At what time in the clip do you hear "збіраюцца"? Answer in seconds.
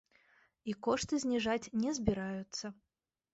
1.99-2.65